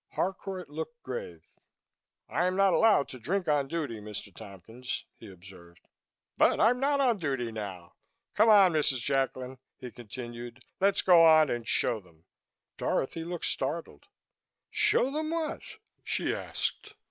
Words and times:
Harcourt 0.13 0.67
looked 0.67 1.03
grave. 1.03 1.45
"I'm 2.27 2.55
not 2.55 2.73
allowed 2.73 3.07
to 3.09 3.19
drink 3.19 3.47
on 3.47 3.67
duty, 3.67 4.01
Mr. 4.01 4.35
Tompkins," 4.35 5.05
he 5.19 5.29
observed, 5.29 5.79
"but 6.37 6.59
I'm 6.59 6.79
not 6.79 6.99
on 6.99 7.17
duty 7.19 7.51
now. 7.51 7.93
Come 8.33 8.49
on, 8.49 8.73
Mrs. 8.73 8.97
Jacklin," 9.01 9.59
he 9.77 9.91
continued, 9.91 10.63
"let's 10.79 11.03
go 11.03 11.23
on 11.23 11.51
and 11.51 11.67
show 11.67 11.99
them." 11.99 12.25
Dorothy 12.77 13.23
looked 13.23 13.45
startled. 13.45 14.07
"Show 14.71 15.11
them 15.11 15.29
what," 15.29 15.61
she 16.03 16.33
asked. 16.33 16.95